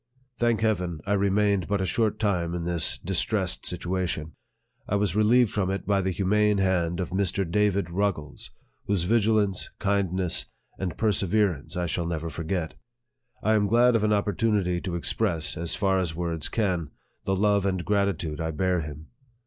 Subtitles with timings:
[0.39, 4.31] Thank Heaven, I remained but a short time in this distressed situation.
[4.89, 7.47] I was relieved from it by the hu mane hand of Mr.
[7.47, 8.49] DAVID RUGGLES,
[8.87, 10.47] whose vigilance, kindness,
[10.79, 12.73] and perseverance, I shall never forget.
[13.43, 16.89] I am glad of an opportunity to express, as far as words can,
[17.25, 19.09] the love and gratitude I bear him.